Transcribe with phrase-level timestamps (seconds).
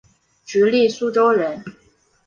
[0.47, 1.63] 直隶苏州人。